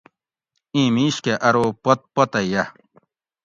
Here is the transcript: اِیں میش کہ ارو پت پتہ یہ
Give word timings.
اِیں 0.73 0.89
میش 0.95 1.15
کہ 1.23 1.33
ارو 1.47 1.65
پت 1.83 1.99
پتہ 2.13 2.39
یہ 2.51 2.63